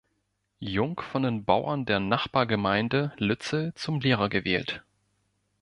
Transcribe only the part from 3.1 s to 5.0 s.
Lützel zum Lehrer gewählt.